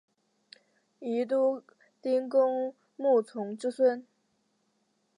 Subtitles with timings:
[0.97, 1.61] 宜都
[2.01, 4.03] 丁公穆崇之孙。